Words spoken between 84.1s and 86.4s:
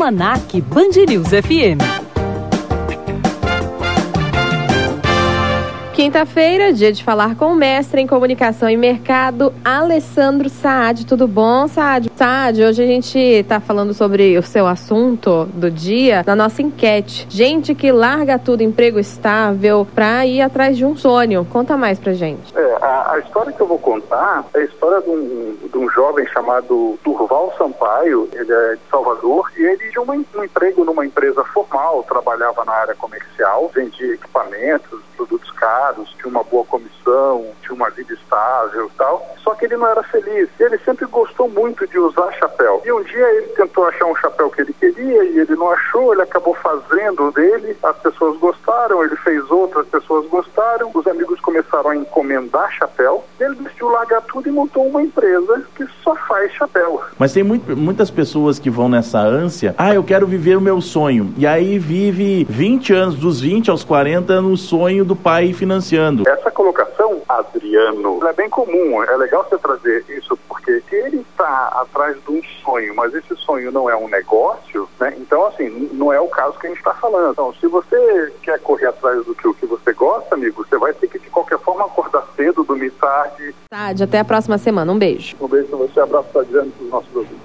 a próxima semana. Um beijo. Um beijo para você, abraço